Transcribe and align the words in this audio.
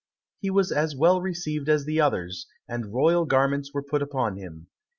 He 0.39 0.49
was 0.49 0.71
as 0.71 0.95
well 0.95 1.21
received 1.21 1.69
as 1.69 1.85
the 1.85 2.01
others, 2.01 2.47
and 2.67 2.91
royal 2.91 3.23
garments 3.25 3.71
were 3.71 3.83
put 3.83 4.01
upon 4.01 4.35
him. 4.35 4.65